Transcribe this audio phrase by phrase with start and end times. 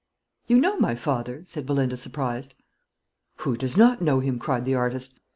[0.47, 2.55] "You know my father?" said Belinda, surprised.
[3.35, 5.19] "Who does not know him?" cried the artist.